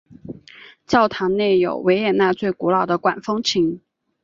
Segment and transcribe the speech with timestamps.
[0.87, 3.83] 教堂内有维也纳最古老的管风琴。